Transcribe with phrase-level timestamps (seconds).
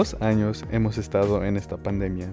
[0.00, 2.32] Dos años hemos estado en esta pandemia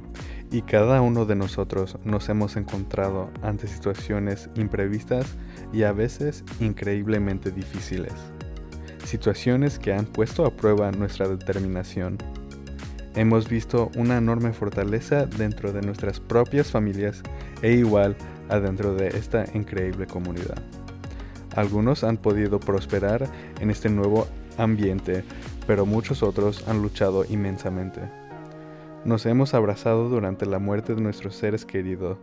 [0.53, 5.35] y cada uno de nosotros nos hemos encontrado ante situaciones imprevistas
[5.73, 8.13] y a veces increíblemente difíciles.
[9.03, 12.17] Situaciones que han puesto a prueba nuestra determinación.
[13.15, 17.21] Hemos visto una enorme fortaleza dentro de nuestras propias familias
[17.61, 18.15] e igual
[18.47, 20.63] adentro de esta increíble comunidad.
[21.57, 23.27] Algunos han podido prosperar
[23.59, 24.25] en este nuevo
[24.57, 25.25] ambiente
[25.67, 28.01] pero muchos otros han luchado inmensamente.
[29.05, 32.17] Nos hemos abrazado durante la muerte de nuestros seres queridos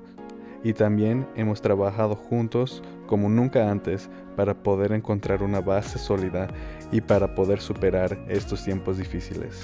[0.65, 6.49] y también hemos trabajado juntos como nunca antes para poder encontrar una base sólida
[6.91, 9.63] y para poder superar estos tiempos difíciles.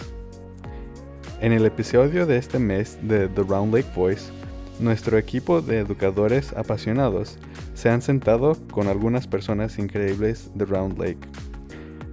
[1.40, 4.30] En el episodio de este mes de The Round Lake Voice,
[4.78, 7.38] nuestro equipo de educadores apasionados
[7.72, 11.49] se han sentado con algunas personas increíbles de Round Lake.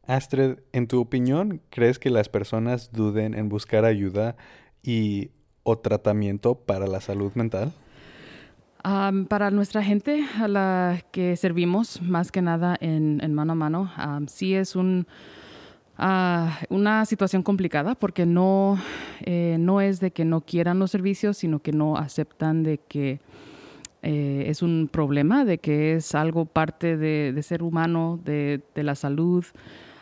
[0.08, 4.36] Astrid, en tu opinión, ¿crees que las personas duden en buscar ayuda
[4.82, 5.30] y
[5.62, 7.72] o tratamiento para la salud mental?
[9.30, 13.92] para nuestra gente a la que servimos, más que nada en, mano a mano,
[14.28, 15.06] sí es un
[16.70, 18.80] una situación complicada porque no,
[19.22, 23.20] eh, no es de que no quieran los servicios, sino que no aceptan de que
[24.02, 29.46] eh, es un problema, de que es algo parte de, ser humano, de, la salud.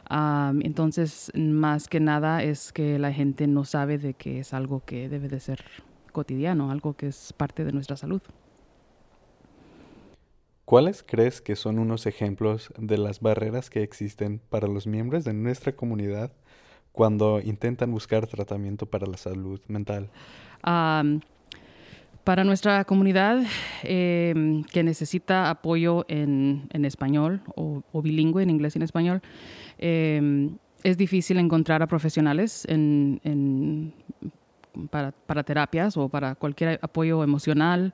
[0.09, 5.09] entonces, más que nada es que la gente no sabe de que es algo que
[5.09, 5.65] debe de ser
[6.13, 8.21] cotidiano, algo que es parte de nuestra salud.
[10.69, 15.33] ¿Cuáles crees que son unos ejemplos de las barreras que existen para los miembros de
[15.33, 16.31] nuestra comunidad
[16.91, 20.11] cuando intentan buscar tratamiento para la salud mental?
[22.23, 23.41] para nuestra comunidad
[23.81, 29.23] em, que necesita apoyo en, español o, bilingüe, en inglés y en español,
[29.79, 32.67] em, es difícil encontrar a profesionales
[34.91, 37.91] para, para, terapias o para cualquier apoyo emocional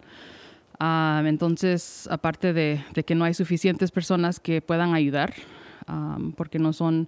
[0.79, 5.33] Ah, entonces, aparte de, que no hay suficientes personas que puedan ayudar,
[6.35, 7.07] porque no son,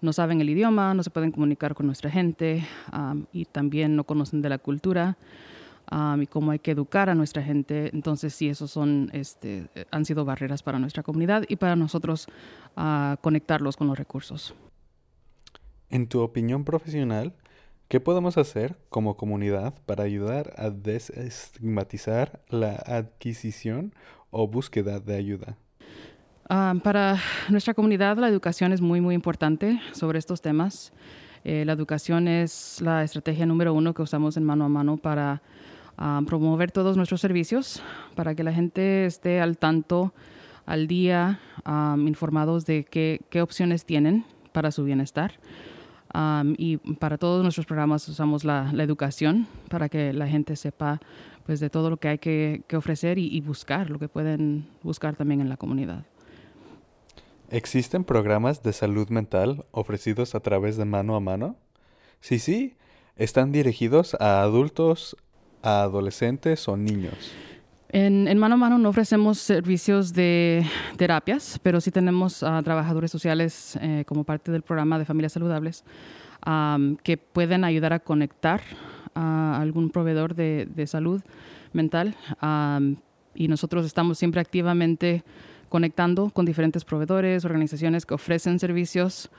[0.00, 2.66] no saben el idioma, no se pueden comunicar con nuestra gente
[3.32, 5.16] y también no conocen de la cultura
[6.20, 7.90] y cómo hay que educar a nuestra gente.
[7.92, 12.26] Entonces, sí, esos son, este, han sido barreras para nuestra comunidad y para nosotros
[12.76, 14.54] uh, conectarlos con los recursos.
[15.90, 17.32] En tu opinión profesional,
[17.88, 23.94] ¿Qué podemos hacer como comunidad para ayudar a desestigmatizar la adquisición
[24.30, 25.56] o búsqueda de ayuda?
[26.50, 27.16] Ah, para
[27.48, 30.92] nuestra comunidad la educación es muy, muy importante sobre estos temas.
[31.44, 35.40] Eh, la educación es la estrategia número uno que usamos en mano a mano para
[35.96, 37.82] ah, promover todos nuestros servicios,
[38.14, 40.12] para que la gente esté al tanto,
[40.66, 45.40] al día, ah, informados de qué, qué opciones tienen para su bienestar
[46.56, 51.00] y para todos nuestros programas usamos la, educación para que la gente sepa
[51.46, 55.40] pues de todo lo que hay que, ofrecer y, buscar, lo que pueden buscar también
[55.40, 56.04] en la comunidad.
[57.50, 61.56] ¿Existen programas de salud mental ofrecidos a través de mano a mano?
[62.20, 62.76] Sí, sí.
[63.16, 65.16] ¿Están dirigidos a adultos,
[65.62, 67.32] a adolescentes o niños?
[67.90, 70.66] En, mano a mano no ofrecemos servicios de
[70.98, 75.84] terapias, pero sí tenemos trabajadores sociales eh, como parte del programa de familias saludables
[77.02, 78.62] que pueden ayudar a conectar
[79.14, 81.20] a algún proveedor de, de salud
[81.72, 82.14] mental
[83.34, 85.24] y nosotros estamos siempre activamente
[85.68, 89.30] conectando con diferentes proveedores, organizaciones que ofrecen servicios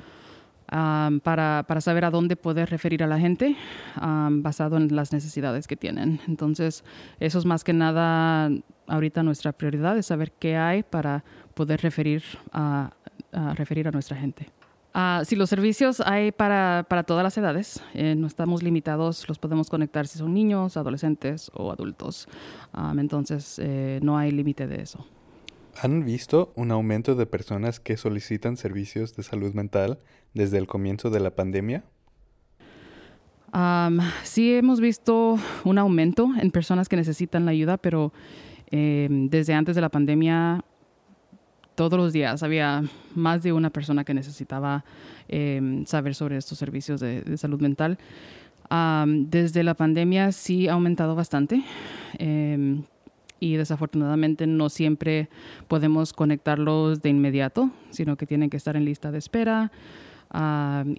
[0.69, 3.56] para, para, saber a dónde poder referir a la gente
[3.95, 6.19] basado en las necesidades que tienen.
[6.27, 6.83] Entonces,
[7.19, 8.50] eso es más que nada
[8.89, 11.24] ahorita nuestra prioridad, es saber qué hay para
[11.54, 12.92] poder referir a,
[13.56, 14.48] referir a nuestra gente.
[14.95, 19.38] Uh, si los servicios hay para, para todas las edades, eh, no estamos limitados, los
[19.38, 22.27] podemos conectar si son niños, adolescentes o adultos.
[22.98, 25.06] entonces, eh, no hay límite de eso.
[25.81, 30.00] ¿Han visto un aumento de personas que solicitan servicios de salud mental
[30.33, 31.83] desde el comienzo de la pandemia?
[34.24, 38.13] sí hemos visto un aumento en personas que necesitan la ayuda, pero
[38.69, 40.63] em, desde antes de la pandemia
[41.74, 42.83] todos los días había
[43.16, 44.83] más de una persona que necesitaba
[45.27, 47.98] em, saber sobre estos servicios de, salud mental.
[49.07, 51.63] desde la pandemia sí ha aumentado bastante
[52.19, 52.83] em,
[53.40, 55.30] y desafortunadamente no siempre
[55.68, 59.72] podemos conectarlos de inmediato, sino que tienen que estar en lista de espera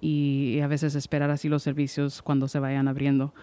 [0.01, 3.33] y, a veces esperar así los servicios cuando se vayan abriendo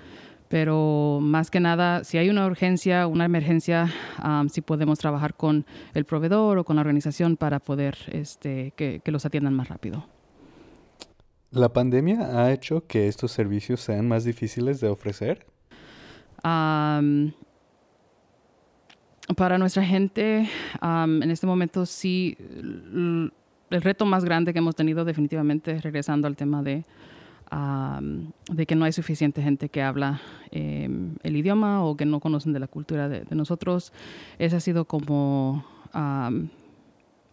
[0.49, 3.93] pero más que nada, si hay una urgencia, una emergencia,
[4.51, 9.27] si podemos trabajar con el proveedor o con la organización para poder este, que, los
[9.27, 10.07] atiendan más rápido.
[11.51, 15.47] ¿La pandemia ha hecho que estos servicios sean más difíciles de ofrecer?
[19.37, 20.49] Para nuestra gente,
[20.83, 26.63] en este momento sí, el reto más grande que hemos tenido definitivamente, regresando al tema
[26.63, 26.85] de
[28.67, 30.21] que no hay suficiente gente que habla
[30.51, 33.93] em, el idioma o que no conocen de la cultura de, nosotros.
[34.39, 35.65] Ese ha sido como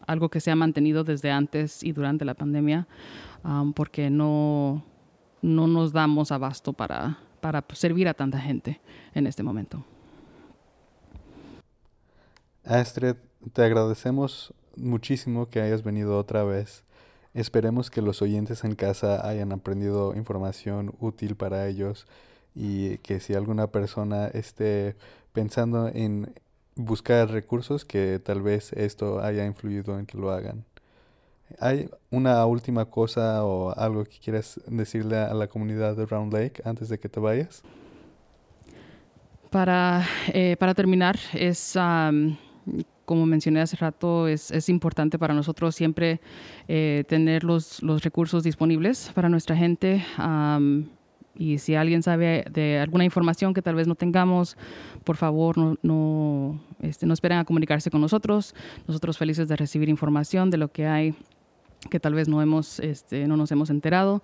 [0.08, 2.88] algo que se ha mantenido desde antes y durante la pandemia,
[3.74, 4.84] porque no,
[5.42, 8.82] no nos damos abasto para, para servir a tanta gente
[9.14, 9.86] en este momento.
[12.66, 13.16] Astrid,
[13.54, 16.86] te agradecemos muchísimo que hayas venido otra vez
[17.36, 22.08] Esperemos que los oyentes en casa hayan aprendido información útil para ellos
[22.56, 24.96] y que si alguna persona esté
[25.34, 26.34] pensando en
[26.76, 30.64] buscar recursos, que tal vez esto haya influido en que lo hagan.
[31.60, 36.62] ¿Hay una última cosa o algo que quieras decirle a la comunidad de Round Lake
[36.64, 37.64] antes de que te vayas?
[39.50, 41.76] Para, eh, para terminar, es
[43.06, 46.20] como mencioné hace rato, es, es importante para nosotros siempre
[46.68, 50.04] eh, tener los, los, recursos disponibles para nuestra gente.
[51.38, 54.58] y si alguien sabe de alguna información que tal vez no tengamos,
[55.04, 58.56] por favor, no, no, este, no esperen a comunicarse con nosotros.
[58.88, 61.16] Nosotros felices de recibir información de lo que hay
[61.90, 64.22] que tal vez no, hemos, este, no nos hemos enterado.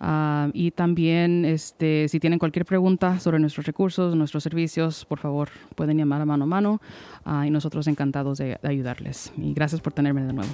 [0.00, 5.50] Ah, y también, este, si tienen cualquier pregunta sobre nuestros recursos, nuestros servicios, por favor,
[5.76, 6.80] pueden llamar a mano a mano
[7.26, 9.30] uh, y nosotros encantados de, de ayudarles.
[9.36, 10.50] Y gracias por tenerme de nuevo.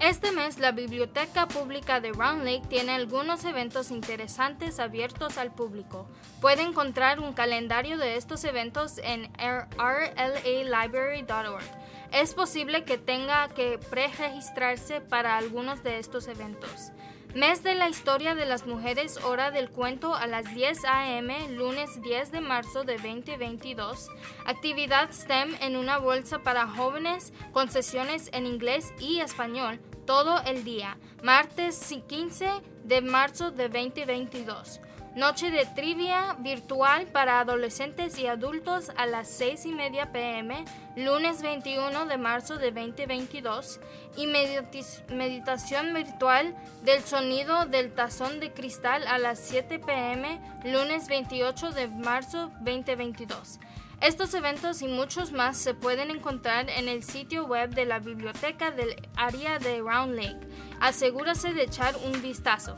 [0.00, 6.06] Este mes la Biblioteca Pública de Round Lake tiene algunos eventos interesantes abiertos al público.
[6.42, 11.83] Puede encontrar un calendario de estos eventos en rlalibrary.org.
[12.14, 16.92] Es posible que tenga que preregistrarse para algunos de estos eventos.
[17.34, 22.00] Mes de la Historia de las Mujeres, hora del cuento a las 10 a.m., lunes
[22.02, 24.10] 10 de marzo de 2022.
[24.46, 30.62] Actividad STEM en una bolsa para jóvenes con sesiones en inglés y español todo el
[30.62, 32.48] día, martes 15
[32.84, 34.80] de marzo de 2022.
[35.16, 40.64] Noche de trivia virtual para adolescentes y adultos a las 6 y media pm,
[40.96, 43.78] lunes 21 de marzo de 2022.
[44.16, 51.70] Y meditación virtual del sonido del tazón de cristal a las 7 pm, lunes 28
[51.70, 53.60] de marzo 2022.
[54.00, 58.72] Estos eventos y muchos más se pueden encontrar en el sitio web de la biblioteca
[58.72, 60.48] del área de Round Lake.
[60.80, 62.74] Asegúrese de echar un vistazo.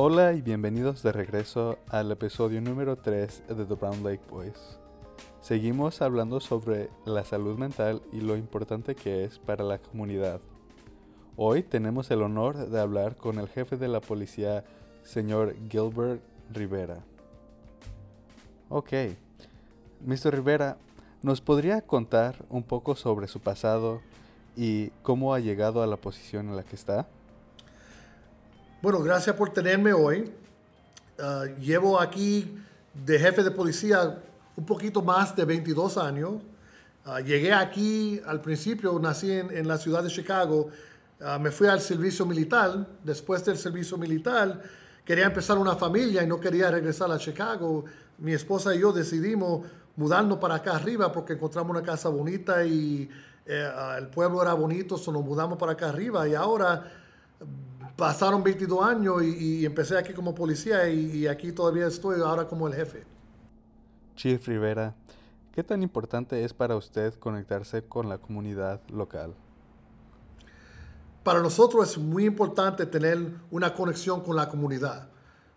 [0.00, 4.78] Hola y bienvenidos de regreso al episodio número 3 de The Brown Lake Boys.
[5.40, 10.40] Seguimos hablando sobre la salud mental y lo importante que es para la comunidad.
[11.36, 14.62] Hoy tenemos el honor de hablar con el jefe de la policía,
[15.02, 17.02] señor Gilbert Rivera.
[18.68, 18.92] Ok,
[20.06, 20.32] Mr.
[20.32, 20.76] Rivera,
[21.22, 24.00] ¿nos podría contar un poco sobre su pasado
[24.56, 27.08] y cómo ha llegado a la posición en la que está?
[28.80, 30.32] Bueno, gracias por tenerme hoy.
[31.18, 32.56] Ah, llevo aquí
[32.94, 34.22] de jefe de policía
[34.54, 36.34] un poquito más de 22 años.
[37.04, 40.68] Ah, llegué aquí al principio, nací en, la ciudad de Chicago,
[41.20, 44.62] ah, me fui al servicio militar, después del servicio militar
[45.04, 47.84] quería empezar una familia y no quería regresar a Chicago.
[48.18, 49.66] Mi esposa y yo decidimos
[49.96, 53.10] mudarnos para acá arriba porque encontramos una casa bonita y
[53.44, 56.92] eh, el pueblo era bonito, so nos mudamos para acá arriba y ahora
[57.98, 62.68] pasaron 22 años y, empecé aquí como policía y, y, aquí todavía estoy ahora como
[62.68, 63.04] el jefe.
[64.14, 64.94] Chief Rivera,
[65.58, 69.34] ¿Qué tan importante es para usted conectarse con la comunidad local?
[71.24, 73.18] Para nosotros es muy importante tener
[73.50, 75.08] una conexión con la comunidad.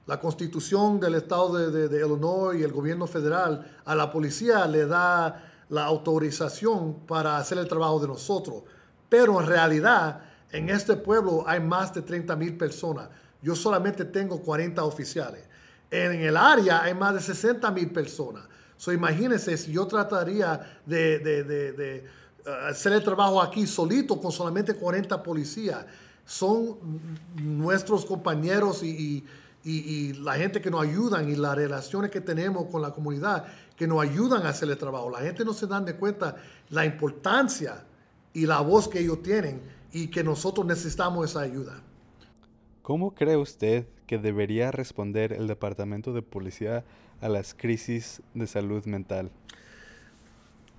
[0.07, 4.87] La constitución del estado de, de, Illinois y el gobierno federal a la policía le
[4.87, 8.63] da la autorización para hacer el trabajo de nosotros.
[9.07, 13.09] Pero en realidad en este pueblo hay más de 30 mil personas.
[13.41, 15.43] Yo solamente tengo 40 oficiales.
[15.89, 18.43] En el área hay más de 60 mil personas.
[18.77, 22.03] So, imagínense si yo trataría de,
[22.45, 25.85] uh, hacer el trabajo aquí solito con solamente 40 policías.
[26.25, 26.77] Son
[27.35, 29.23] nuestros compañeros y,
[29.63, 34.01] la gente que nos ayudan y las relaciones que tenemos con la comunidad que nos
[34.01, 35.11] ayudan a hacer el trabajo.
[35.11, 36.35] La gente no se dan de cuenta
[36.71, 37.83] la importancia
[38.33, 41.81] y la voz que ellos tienen y que nosotros necesitamos esa ayuda.
[42.81, 46.83] ¿Cómo cree usted que debería responder el Departamento de Policía
[47.21, 49.31] a las crisis de salud mental?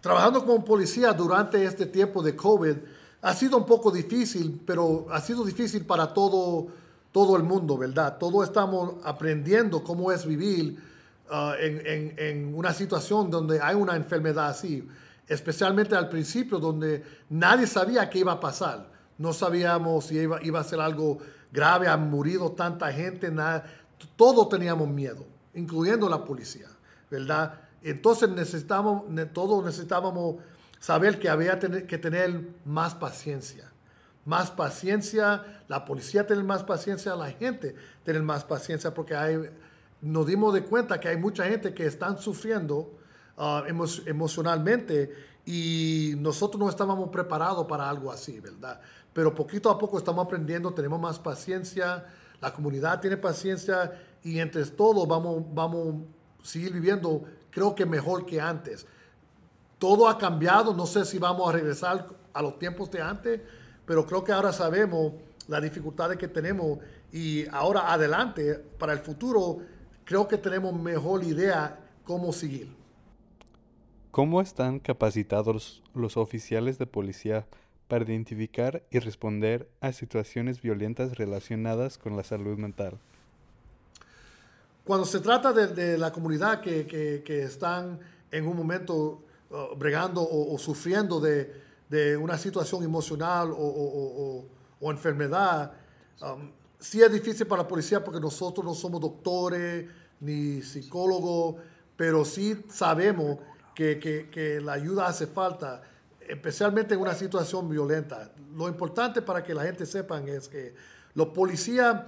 [0.00, 2.76] Trabajando como policía durante este tiempo de COVID
[3.22, 6.66] ha sido un poco difícil, pero ha sido difícil para todo,
[7.12, 8.18] todo el mundo, ¿verdad?
[8.18, 10.76] Todos estamos aprendiendo cómo es vivir
[11.30, 14.86] uh, en, en, una situación donde hay una enfermedad así,
[15.28, 18.90] especialmente al principio donde nadie sabía qué iba a pasar.
[19.18, 21.18] No sabíamos si iba, iba a ser algo
[21.52, 23.64] grave, ha murido tanta gente, nada,
[24.16, 26.68] todos teníamos miedo incluyendo la policía,
[27.10, 27.60] ¿verdad?
[27.82, 28.30] Entonces
[29.32, 30.36] todos necesitábamos
[30.78, 33.68] saber que había que tener más paciencia.
[34.24, 39.50] Más paciencia, la policía tener más paciencia, la gente tener más paciencia, porque hay,
[40.00, 42.98] nos dimos de cuenta que hay mucha gente que están sufriendo
[43.36, 43.64] ah,
[44.06, 45.12] emocionalmente
[45.44, 48.80] y nosotros no estábamos preparados para algo así, ¿verdad?
[49.12, 52.06] Pero poquito a poco estamos aprendiendo, tenemos más paciencia,
[52.40, 53.92] la comunidad tiene paciencia
[54.22, 55.96] y entre todos vamos, vamos
[56.40, 58.86] a seguir viviendo, creo que mejor que antes.
[59.78, 63.40] Todo ha cambiado, no sé si vamos a regresar a los tiempos de antes,
[63.84, 65.12] pero creo que ahora sabemos
[65.48, 66.78] las dificultades que tenemos
[67.12, 69.58] y ahora adelante, para el futuro,
[70.04, 72.74] creo que tenemos mejor idea cómo seguir.
[74.10, 77.46] ¿Cómo están capacitados los oficiales de policía
[77.92, 82.98] para identificar y responder a situaciones violentas relacionadas con la salud mental?
[84.82, 89.20] Cuando se trata de, la comunidad que, que, están en un momento
[89.50, 91.52] uh, bregando o, sufriendo de,
[91.90, 94.46] de, una situación emocional o,
[94.80, 95.74] o enfermedad,
[96.22, 99.86] um, sí es difícil para la policía porque nosotros no somos doctores
[100.18, 101.56] ni psicólogos,
[101.94, 103.36] pero sí sabemos
[103.74, 103.98] que,
[104.32, 105.82] que, la ayuda hace falta,
[106.32, 108.32] especialmente en una situación violenta.
[108.54, 110.74] Lo importante para que la gente sepan es que
[111.14, 112.04] los policías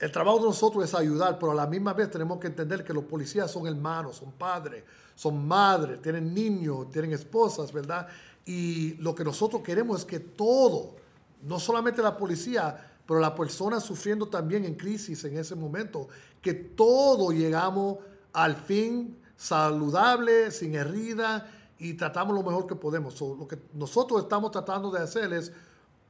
[0.00, 2.92] el trabajo de nosotros es ayudar, pero a la misma vez tenemos que entender que
[2.92, 4.82] los policías son hermanos, son padres,
[5.14, 8.08] son madres, tienen niños, tienen esposas, ¿verdad?
[8.44, 10.96] Y lo que nosotros queremos es que todo,
[11.42, 16.08] no solamente la policía, pero la persona sufriendo también en crisis en ese momento,
[16.42, 17.98] que todo llegamos
[18.32, 23.20] al fin saludable, sin herida y tratamos lo mejor que podemos.
[23.20, 25.52] lo que nosotros estamos tratando de hacer es,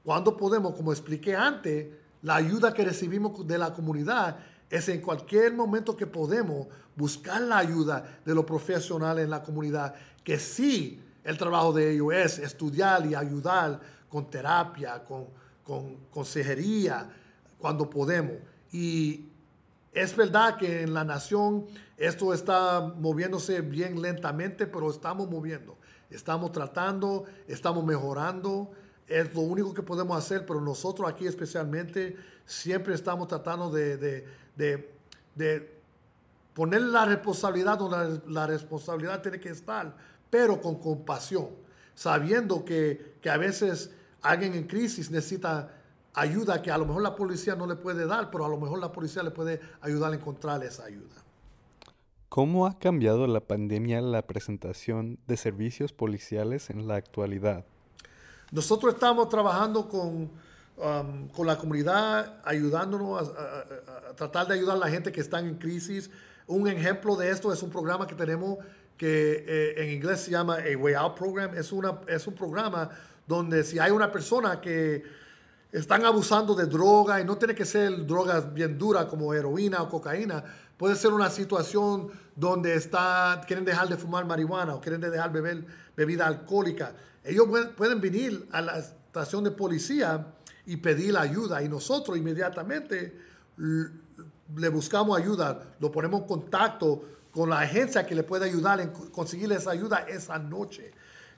[0.02, 1.88] cuando podemos, como expliqué antes,
[2.22, 4.38] la ayuda que recibimos de la comunidad
[4.70, 6.66] es en cualquier momento que podemos
[6.96, 12.12] buscar la ayuda de los profesionales en la comunidad, que sí, el trabajo de ellos
[12.12, 15.26] es estudiar y ayudar con terapia, con,
[15.62, 17.08] con consejería,
[17.58, 18.36] cuando podemos.
[18.72, 19.26] Y
[19.92, 25.76] es verdad que en la nación esto está moviéndose bien lentamente, pero estamos moviendo,
[26.10, 28.72] estamos tratando, estamos mejorando
[29.06, 34.94] es lo único que podemos hacer, pero nosotros aquí especialmente siempre estamos tratando de, de,
[35.34, 35.74] de,
[36.54, 39.94] poner la responsabilidad donde la, responsabilidad tiene que estar,
[40.30, 41.48] pero con compasión,
[41.94, 43.90] sabiendo que, que a veces
[44.22, 45.70] alguien en crisis necesita
[46.14, 48.78] ayuda que a lo mejor la policía no le puede dar, pero a lo mejor
[48.78, 51.23] la policía le puede ayudar a encontrar esa ayuda.
[52.34, 57.64] ¿Cómo ha cambiado la pandemia la presentación de servicios policiales en la actualidad?
[58.50, 60.32] Nosotros estamos trabajando con,
[60.76, 65.54] um, con la comunidad, ayudándonos a, tratar de ayudar a la gente que está en
[65.58, 66.10] crisis.
[66.48, 68.58] Un ejemplo de esto es un programa que tenemos
[68.96, 71.54] que eh, en inglés se llama a Way Out Program.
[71.54, 72.90] Es, una, es un programa
[73.28, 75.04] donde si hay una persona que
[75.70, 79.88] están abusando de droga y no tiene que ser drogas bien duras como heroína o
[79.88, 80.44] cocaína,
[80.76, 85.40] puede ser una situación donde está, quieren dejar de fumar marihuana o quieren dejar de
[85.40, 85.66] beber
[85.96, 86.94] bebida alcohólica.
[87.22, 90.26] Ellos pueden venir a la estación de policía
[90.66, 93.16] y pedir ayuda y nosotros inmediatamente
[93.56, 98.90] le buscamos ayuda, lo ponemos en contacto con la agencia que le puede ayudar en
[98.90, 100.92] conseguir esa ayuda esa noche.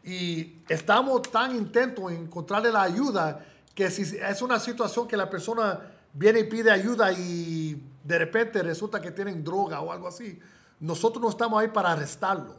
[0.05, 5.29] Y estamos tan intentos en encontrarle la ayuda que si es una situación que la
[5.29, 5.81] persona
[6.13, 10.39] viene y pide ayuda y de repente resulta que tienen droga o algo así,
[10.79, 12.55] nosotros no estamos ahí para arrestarlo.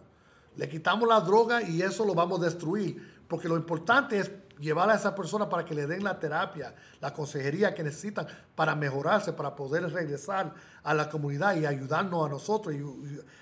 [0.58, 3.16] Le quitamos la droga y eso lo vamos a destruir.
[3.28, 7.14] Porque lo importante es llevar a esa persona para que le den la terapia, la
[7.14, 12.74] consejería que necesitan para mejorarse, para poder regresar a la comunidad y ayudarnos a nosotros
[12.74, 12.84] y,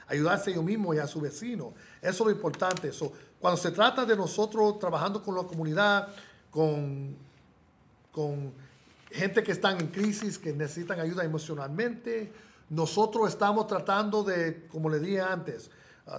[0.07, 1.73] ayudarse ellos mismos y a su vecino.
[2.01, 2.91] Eso es lo importante.
[3.39, 6.09] Cuando se trata de nosotros trabajando con la comunidad,
[6.51, 7.15] con,
[8.11, 8.53] con
[9.11, 12.31] gente que están en crisis, que necesitan ayuda emocionalmente,
[12.69, 15.69] nosotros estamos tratando de, como le dije antes,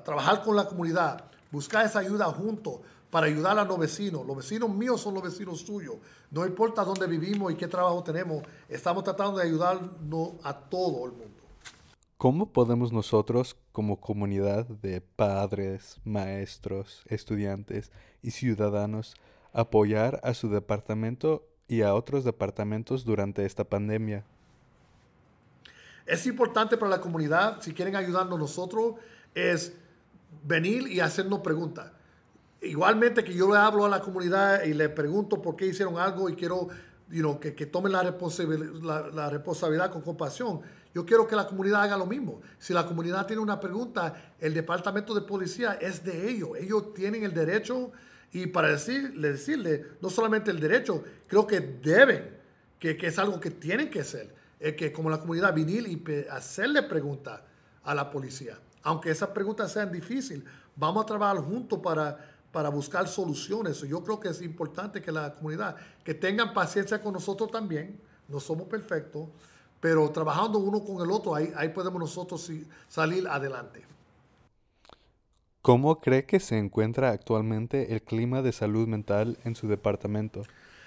[0.05, 4.27] trabajar con la comunidad, buscar esa ayuda juntos para ayudar a los vecinos.
[4.27, 5.97] Los vecinos míos son los vecinos suyos.
[6.31, 11.13] No importa dónde vivimos y qué trabajo tenemos, estamos tratando de ayudarnos a todo el
[11.13, 11.37] mundo.
[12.19, 19.15] ¿Cómo podemos nosotros, como comunidad de padres, maestros, estudiantes y ciudadanos,
[19.53, 24.25] apoyar a su departamento y a otros departamentos durante esta pandemia?
[26.07, 28.95] Es importante para la comunidad, si quieren ayudarnos nosotros,
[29.35, 29.75] es
[30.45, 31.91] venir y hacernos preguntas.
[32.63, 36.31] Igualmente que yo le hablo a la comunidad y le pregunto por qué hicieron algo
[36.31, 36.69] y quiero
[37.41, 40.61] que, que, tomen la la, responsabilidad con compasión.
[40.95, 42.41] Yo quiero que la comunidad haga lo mismo.
[42.59, 46.51] Si la comunidad tiene una pregunta, el departamento de policía es de ellos.
[46.59, 47.93] Ellos tienen el derecho
[48.33, 52.37] y para decirle, decirle no solamente el derecho, creo que deben,
[52.79, 56.29] que, que es algo que tienen que hacer, es que como la comunidad vinil y
[56.31, 57.41] hacerle preguntas
[57.85, 58.59] a la policía.
[58.83, 60.45] Aunque esas preguntas sean difíciles,
[60.77, 63.83] vamos a trabajar juntos para para buscar soluciones.
[63.83, 68.41] Yo creo que es importante que la comunidad, que tengan paciencia con nosotros también, no
[68.41, 69.29] somos perfectos,
[69.79, 72.51] pero trabajando uno con el otro, ahí, ahí podemos nosotros
[72.89, 73.85] salir adelante.
[75.67, 80.43] ¿Cómo cree que se encuentra actualmente el clima de salud mental en su departamento?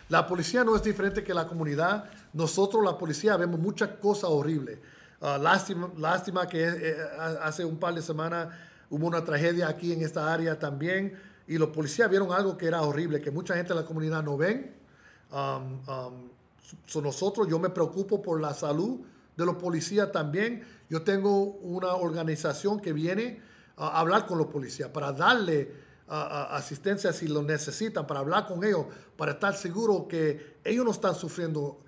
[0.08, 2.06] La policía no es diferente que la comunidad.
[2.32, 4.80] Nosotros, la policía, vemos muchas cosas horribles.
[5.20, 6.96] Ah, lástima, lástima que eh,
[7.42, 8.56] hace un par de semanas
[8.90, 11.14] hubo una tragedia aquí en esta área también
[11.46, 14.38] y los policías vieron algo que era horrible, que mucha gente de la comunidad no
[14.38, 14.78] ven.
[15.30, 16.30] Um, um,
[17.04, 19.02] nosotros, yo me preocupo por la salud
[19.36, 20.64] de los policías también.
[20.90, 23.49] Yo tengo una organización que viene
[23.80, 29.34] hablar con los policías para darle asistencia si lo necesitan, para hablar con ellos, para
[29.34, 31.82] estar seguro que ellos no están sufriendo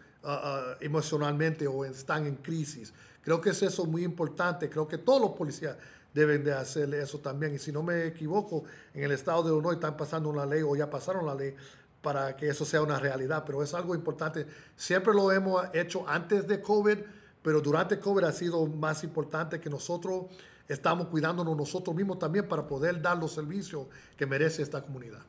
[0.79, 2.93] emocionalmente o están en crisis.
[3.23, 4.69] Creo que es eso muy importante.
[4.69, 5.75] Creo que todos los policías
[6.13, 7.55] deben de hacerle eso también.
[7.55, 10.75] Y si no me equivoco, en el estado de Illinois están pasando una ley o
[10.75, 11.55] ya pasaron la ley
[12.01, 14.47] para que eso sea una realidad, pero es algo importante.
[14.75, 16.97] Siempre lo hemos hecho antes de COVID,
[17.43, 20.25] pero durante COVID ha sido más importante que nosotros
[20.71, 25.21] estamos cuidándonos nosotros mismos también para poder dar los servicios que merece esta comunidad.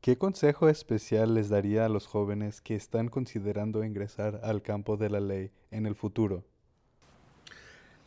[0.00, 5.08] ¿Qué consejo especial les daría a los jóvenes que están considerando ingresar al campo de
[5.08, 6.44] la ley en el futuro?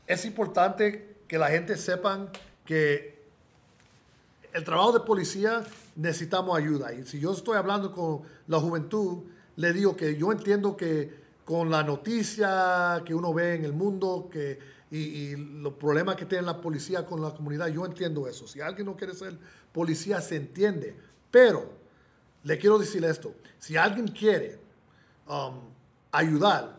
[0.07, 2.29] es importante que la gente sepan
[2.65, 3.17] que
[4.53, 5.63] el trabajo de policía
[5.95, 6.93] necesitamos ayuda.
[6.93, 9.23] Y si yo estoy hablando con la juventud,
[9.57, 14.29] le digo que yo entiendo que con la noticia que uno ve en el mundo
[14.31, 18.47] que, y, los problemas que tiene la policía con la comunidad, yo entiendo eso.
[18.47, 19.37] Si alguien no quiere ser
[19.73, 20.95] policía, se entiende.
[21.29, 21.73] Pero
[22.43, 24.59] le quiero decir esto, si alguien quiere
[25.27, 25.59] um,
[26.11, 26.77] ayudar,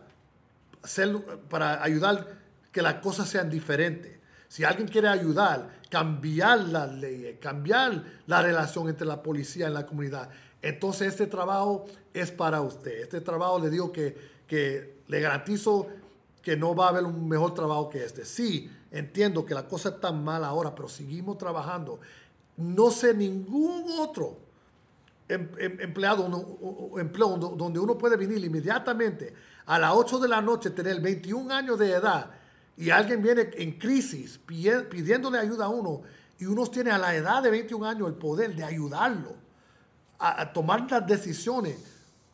[1.49, 2.39] para ayudar
[2.71, 4.17] que las cosas sean diferentes.
[4.47, 9.85] Si alguien quiere ayudar, cambiar las leyes, cambiar la relación entre la policía y la
[9.85, 10.29] comunidad,
[10.61, 13.01] entonces este trabajo es para usted.
[13.01, 14.15] Este trabajo le digo que,
[14.47, 15.87] que le garantizo
[16.41, 18.25] que no va a haber un mejor trabajo que este.
[18.25, 21.99] Sí, entiendo que la cosa está mal ahora, pero seguimos trabajando.
[22.57, 24.37] No sé ningún otro
[25.27, 26.25] em, em, empleado
[26.97, 29.33] empleo donde uno puede venir inmediatamente
[29.65, 32.31] a las 8 de la noche, tener 21 años de edad
[32.75, 36.01] y alguien viene en crisis pidiéndole ayuda a uno
[36.39, 39.35] y uno tiene a la edad de 21 años el poder de ayudarlo
[40.17, 41.77] a, tomar las decisiones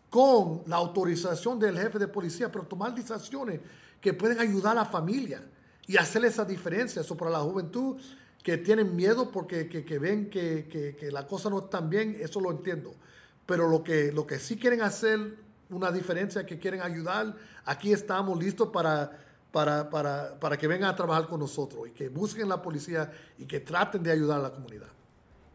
[0.09, 3.59] con la autorización del jefe de policía, pero tomar decisiones
[4.05, 5.41] que pueden ayudar a la familia,
[5.87, 7.01] y hacer esa diferencia.
[7.01, 7.99] Eso para la juventud
[8.43, 10.67] que tienen miedo porque que, ven que,
[10.99, 12.93] que, la cosa no está bien, eso lo entiendo.
[13.47, 15.37] Pero lo que, lo que sí quieren hacer
[15.71, 19.19] una diferencia, que quieren ayudar, aquí estamos listos para,
[19.51, 23.45] para, para, para que vengan a trabajar con nosotros y que busquen la policía y
[23.45, 24.89] que traten de ayudar a la comunidad.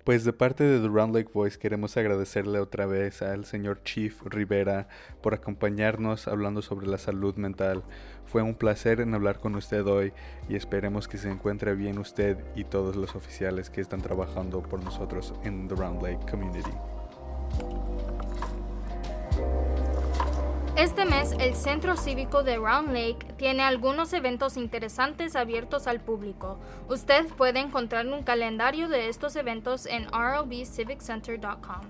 [0.04, 4.22] Pues de parte de The Round Lake Voice queremos agradecerle otra vez al señor Chief
[4.24, 4.88] Rivera
[5.20, 7.82] por acompañarnos hablando sobre la salud mental.
[8.24, 10.12] Fue un placer en hablar con usted hoy
[10.48, 14.82] y esperemos que se encuentre bien usted y todos los oficiales que están trabajando por
[14.82, 16.72] nosotros en The Round Lake Community.
[20.80, 26.58] Este mes, el Centro Cívico de Round Lake tiene algunos eventos interesantes abiertos al público.
[26.88, 31.82] Usted puede encontrar un calendario de estos eventos en robciviccenter.com.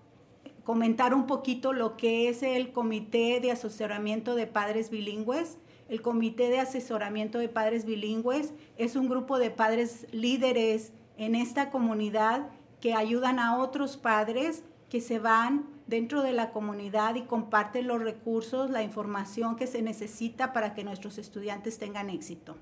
[0.62, 5.56] comentar un poquito lo que es el Comité de Asesoramiento de Padres Bilingües.
[5.88, 11.70] El Comité de Asesoramiento de Padres Bilingües es un grupo de padres líderes en esta
[11.70, 12.48] comunidad
[12.80, 18.02] que ayudan a otros padres que se van dentro de la comunidad y comparten los
[18.02, 22.56] recursos, la información que se necesita para que nuestros estudiantes tengan éxito.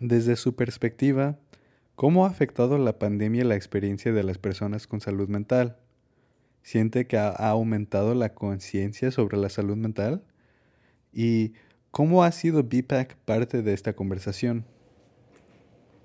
[0.00, 1.38] Desde su perspectiva,
[1.94, 5.76] ¿cómo ha afectado la pandemia la experiencia de las personas con salud mental?
[6.62, 10.24] ¿Siente que ha aumentado la conciencia sobre la salud mental?
[11.12, 11.52] ¿Y
[11.92, 14.64] cómo ha sido BPAC parte de esta conversación?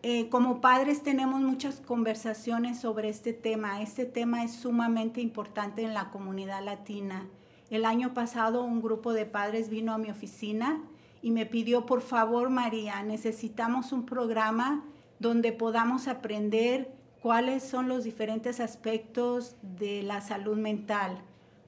[0.04, 3.84] Eh, como padres tenemos muchas conversaciones sobre este tema.
[3.84, 7.28] Este tema es sumamente importante en la comunidad latina.
[7.70, 10.82] El año pasado un grupo de padres vino a mi oficina
[11.22, 14.84] y me pidió, por favor, María, necesitamos un programa
[15.20, 21.22] donde podamos aprender cuáles son los diferentes aspectos de la salud mental.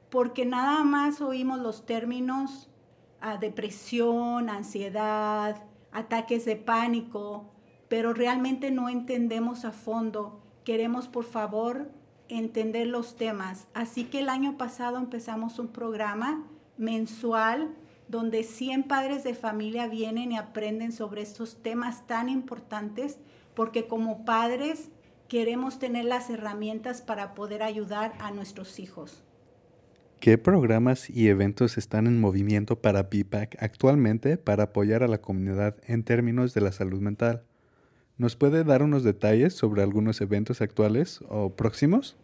[0.10, 2.68] Porque nada más oímos los términos
[3.22, 7.53] ah, depresión, ansiedad, ataques de pánico,
[7.94, 10.42] pero realmente no entendemos a fondo.
[10.64, 11.92] Queremos, por favor,
[12.28, 13.68] entender los temas.
[13.76, 16.44] Así que el año pasado empezamos un programa
[16.76, 17.76] mensual
[18.08, 23.20] donde 100 padres de familia vienen y aprenden sobre estos temas tan importantes,
[23.54, 24.90] porque como padres
[25.28, 29.24] queremos tener las herramientas para poder ayudar a nuestros hijos.
[30.20, 35.78] ¿Qué programas y eventos están en movimiento para BPAC actualmente para apoyar a la comunidad
[35.86, 37.46] en términos de la salud mental?
[38.24, 42.16] ¿Nos puede dar unos detalles sobre algunos eventos actuales o próximos?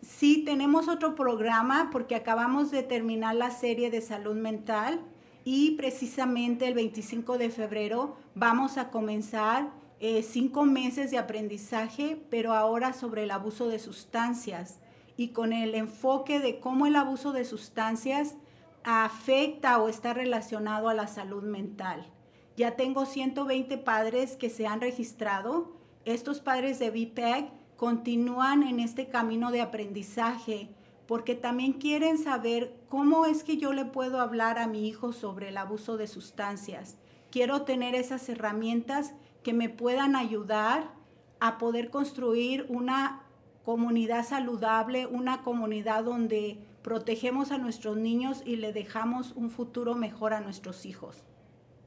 [0.00, 5.02] Sí, tenemos otro programa porque acabamos de terminar la serie de salud mental
[5.44, 9.68] y precisamente el 25 de febrero vamos a comenzar
[10.00, 14.78] eh, cinco meses de aprendizaje, pero ahora sobre el abuso de sustancias
[15.18, 18.36] y con el enfoque de cómo el abuso de sustancias
[18.82, 22.10] afecta o está relacionado a la salud mental.
[22.56, 25.72] Ya tengo 120 padres que se han registrado.
[26.06, 30.70] Estos padres de BPEG continúan en este camino de aprendizaje
[31.06, 35.50] porque también quieren saber cómo es que yo le puedo hablar a mi hijo sobre
[35.50, 36.96] el abuso de sustancias.
[37.30, 40.90] Quiero tener esas herramientas que me puedan ayudar
[41.38, 43.22] a poder construir una
[43.64, 50.32] comunidad saludable, una comunidad donde protegemos a nuestros niños y le dejamos un futuro mejor
[50.32, 51.22] a nuestros hijos.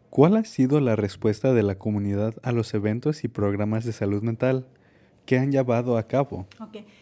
[0.09, 4.23] ¿Cuál ha sido la respuesta de la comunidad a los eventos y programas de salud
[4.23, 4.65] mental
[5.27, 6.47] que han llevado a cabo?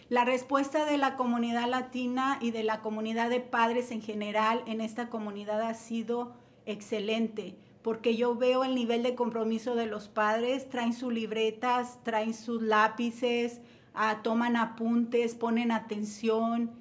[0.10, 4.82] La respuesta de la comunidad latina y de la comunidad de padres en general en
[4.82, 6.34] esta comunidad ha sido
[6.66, 12.34] excelente, porque yo veo el nivel de compromiso de los padres, traen sus libretas, traen
[12.34, 13.62] sus lápices,
[13.94, 16.72] ah, toman apuntes, ponen atención.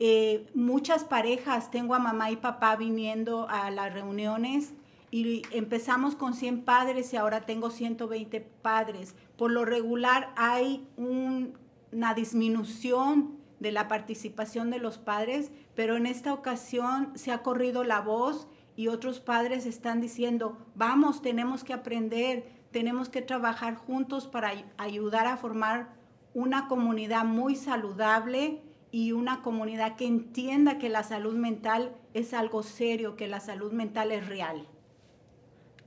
[0.00, 4.74] Eh, muchas parejas, tengo a mamá y papá viniendo a las reuniones
[5.16, 9.14] y empezamos con 100 padres y ahora tengo 120 padres.
[9.38, 16.34] Por lo regular hay una disminución de la participación de los padres, pero en esta
[16.34, 22.46] ocasión se ha corrido la voz y otros padres están diciendo, vamos, tenemos que aprender,
[22.70, 25.94] tenemos que trabajar juntos para ayudar a formar
[26.34, 32.62] una comunidad muy saludable y una comunidad que entienda que la salud mental es algo
[32.62, 34.68] serio, que la salud mental es real.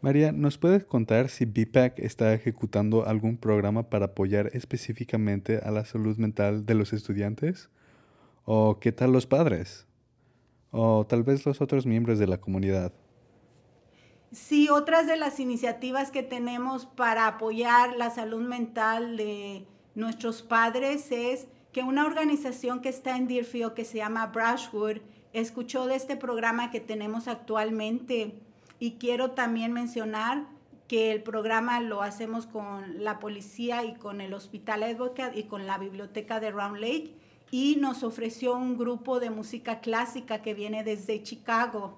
[0.01, 5.83] María, ¿nos puedes contar si BPAC está ejecutando algún programa para apoyar específicamente a la
[5.83, 7.69] salud mental de los estudiantes?
[8.45, 9.87] ¿O qué tal los padres?
[10.71, 12.93] ¿O tal vez los otros miembros de la comunidad?
[14.31, 21.11] Sí, otras de las iniciativas que tenemos para apoyar la salud mental de nuestros padres
[21.11, 25.01] es que una organización que está en Deerfield que se llama Brushwood
[25.33, 28.39] escuchó de este programa que tenemos actualmente
[28.79, 30.47] y quiero también mencionar
[30.87, 35.67] que el programa lo hacemos con la policía y con el Hospital Advocate y con
[35.67, 37.13] la biblioteca de Round Lake
[37.51, 41.97] y nos ofreció un grupo de música clásica que viene desde Chicago.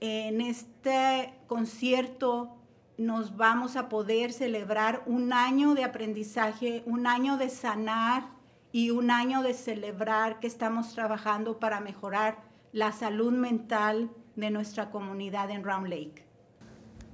[0.00, 2.56] En este concierto
[2.96, 8.28] nos vamos a poder celebrar un año de aprendizaje, un año de sanar
[8.70, 12.38] y un año de celebrar que estamos trabajando para mejorar
[12.72, 16.24] la salud mental de nuestra comunidad en Round Lake.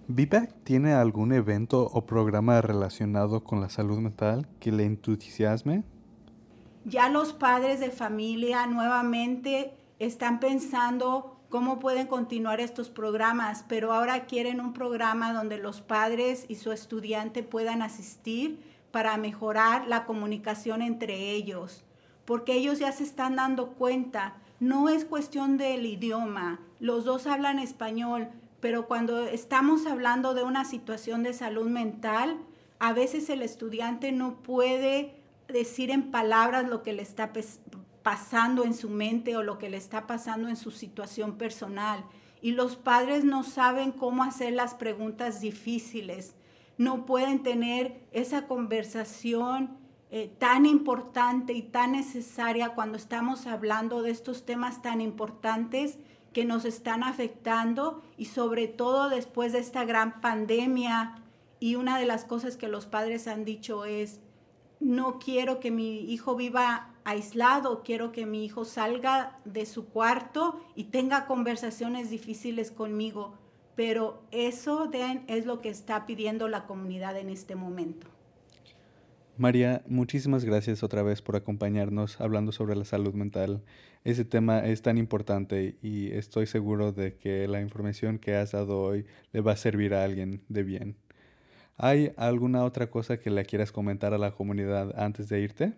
[0.08, 5.84] ¿BPAC tiene algún evento o programa relacionado con la salud mental que le entusiasme?
[6.84, 14.24] Ya los padres de familia nuevamente están pensando cómo pueden continuar estos programas, pero ahora
[14.24, 20.80] quieren un programa donde los padres y su estudiante puedan asistir para mejorar la comunicación
[20.80, 21.84] entre ellos,
[22.24, 27.58] porque ellos ya se están dando cuenta no es cuestión del idioma, los dos hablan
[27.58, 28.28] español,
[28.60, 32.38] pero cuando estamos hablando de una situación de salud mental,
[32.80, 35.14] a veces el estudiante no puede
[35.48, 37.32] decir en palabras lo que le está
[38.02, 42.04] pasando en su mente o lo que le está pasando en su situación personal.
[42.40, 46.34] Y los padres no saben cómo hacer las preguntas difíciles,
[46.76, 49.77] no pueden tener esa conversación
[50.10, 55.98] eh, tan importante y tan necesaria cuando estamos hablando de estos temas tan importantes
[56.32, 61.22] que nos están afectando y sobre todo después de esta gran pandemia.
[61.60, 64.20] Y una de las cosas que los padres han dicho es,
[64.80, 70.60] no quiero que mi hijo viva aislado, quiero que mi hijo salga de su cuarto
[70.74, 73.34] y tenga conversaciones difíciles conmigo.
[73.74, 74.90] Pero eso
[75.26, 78.08] es lo que está pidiendo la comunidad en este momento.
[79.38, 83.62] María, muchísimas gracias otra vez por acompañarnos hablando sobre la salud mental.
[84.02, 88.80] Ese tema es tan importante y estoy seguro de que la información que has dado
[88.80, 90.96] hoy le va a servir a alguien de bien.
[91.76, 95.72] ¿Hay alguna otra cosa que le quieras comentar a la comunidad antes de irte?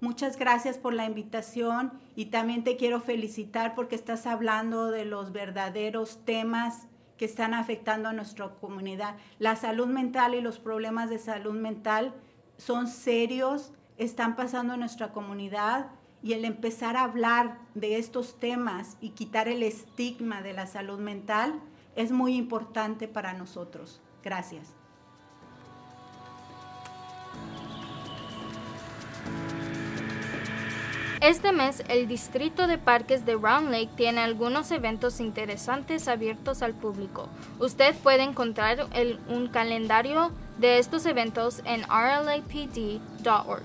[0.00, 5.32] Muchas gracias por la invitación y también te quiero felicitar porque estás hablando de los
[5.32, 9.16] verdaderos temas que están afectando a nuestra comunidad.
[9.40, 12.14] La salud mental y los problemas de salud mental
[12.56, 15.86] son serios, están pasando en nuestra comunidad
[16.22, 20.98] y el empezar a hablar de estos temas y quitar el estigma de la salud
[20.98, 21.60] mental
[21.96, 24.00] es muy importante para nosotros.
[24.22, 24.74] Gracias.
[31.20, 36.74] Este mes, el Distrito de Parques de Round Lake tiene algunos eventos interesantes abiertos al
[36.74, 37.30] público.
[37.58, 38.88] Usted puede encontrar
[39.28, 43.62] un calendario de estos eventos en rlapd.org.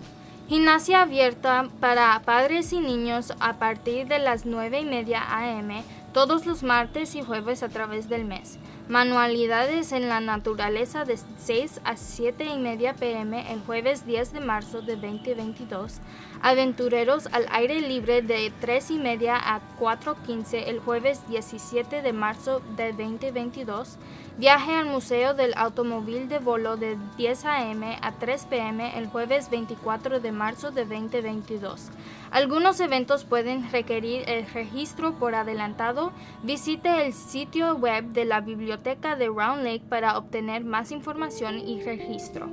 [0.48, 5.70] Gimnasia abierta para padres y niños a partir de las 9 y media am
[6.14, 8.58] todos los martes y jueves a través del mes.
[8.88, 14.40] Manualidades en la naturaleza de 6 a 7 y media pm el jueves 10 de
[14.40, 16.00] marzo de 2022.
[16.42, 22.62] Aventureros al aire libre de 3 y media a 4.15 el jueves 17 de marzo
[22.78, 23.98] de 2022.
[24.38, 27.98] Viaje al Museo del Automóvil de Volo de 10 a.m.
[28.02, 28.98] a 3 p.m.
[28.98, 31.90] el jueves 24 de marzo de 2022.
[32.32, 36.14] Algunos eventos pueden requerir el registro por adelantado.
[36.44, 41.82] Visite el sitio web de la Biblioteca de Round Lake para obtener más información y
[41.82, 42.48] registro.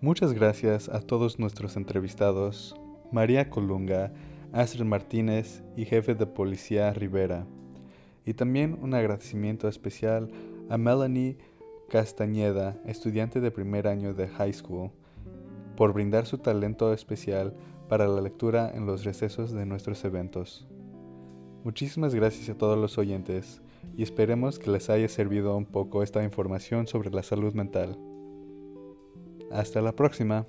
[0.00, 2.74] Muchas gracias a todos nuestros entrevistados,
[3.12, 4.12] María Colunga,
[4.52, 7.46] Astrid Martínez y jefe de policía Rivera.
[8.24, 10.30] Y también un agradecimiento especial
[10.68, 11.38] a Melanie
[11.88, 14.90] Castañeda, estudiante de primer año de high school,
[15.76, 17.54] por brindar su talento especial
[17.88, 20.66] para la lectura en los recesos de nuestros eventos.
[21.62, 23.60] Muchísimas gracias a todos los oyentes
[23.96, 27.98] y esperemos que les haya servido un poco esta información sobre la salud mental.
[29.50, 30.46] Hasta la próxima.